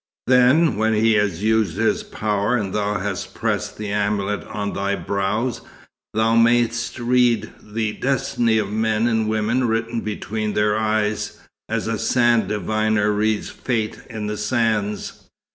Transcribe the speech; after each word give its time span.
Then, 0.25 0.77
when 0.77 0.95
he 0.95 1.13
has 1.13 1.43
used 1.43 1.77
his 1.77 2.01
power, 2.01 2.57
and 2.57 2.73
thou 2.73 2.97
hast 2.97 3.35
pressed 3.35 3.77
the 3.77 3.89
amulet 3.91 4.43
on 4.45 4.73
thy 4.73 4.95
brows, 4.95 5.61
thou 6.15 6.35
mayst 6.35 6.97
read 6.97 7.51
the 7.61 7.93
destiny 7.93 8.57
of 8.57 8.71
men 8.71 9.05
and 9.05 9.29
women 9.29 9.67
written 9.67 10.01
between 10.01 10.53
their 10.53 10.75
eyes, 10.75 11.37
as 11.69 11.85
a 11.85 11.99
sand 11.99 12.47
diviner 12.47 13.11
reads 13.11 13.51
fate 13.51 13.99
in 14.09 14.25
the 14.25 14.37
sands. 14.37 15.27